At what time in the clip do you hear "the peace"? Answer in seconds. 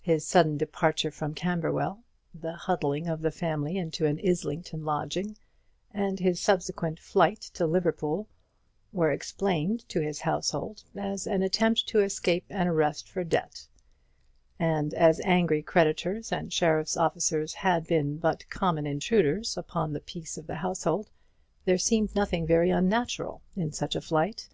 19.92-20.38